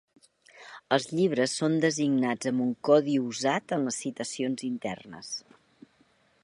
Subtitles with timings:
[0.95, 5.33] Els llibres són designats amb un codi usat en les citacions internes.